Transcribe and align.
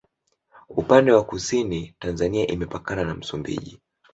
upande 0.69 1.11
wa 1.11 1.23
kusini 1.23 1.95
tanzania 1.99 2.47
imepakana 2.47 3.03
na 3.03 3.13
msumbiji 3.13 3.79